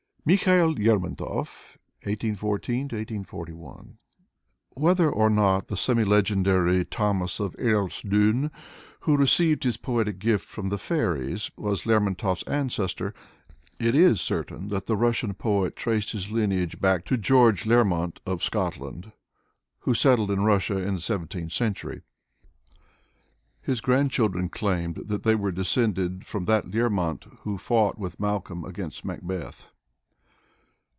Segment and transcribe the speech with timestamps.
[0.23, 3.97] Mikhail Lermontov (18x4 1841)
[4.75, 8.51] Whether or not the semi legendary Thomas of Erceldoune,
[9.01, 13.15] who received his poetic gift from the fairies, was Lermontov's ancestor,
[13.79, 18.43] it is certain that the Russian poet traced his lineage back to George Learmont of
[18.43, 19.11] Scotland,
[19.79, 22.03] who settled in Russia in the seventeenth century.
[23.59, 29.03] His grandchildren claimed that they were descended from that Learmont who fought with Malcolm against
[29.03, 29.71] Macbeth.